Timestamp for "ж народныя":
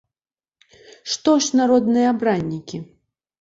1.49-2.07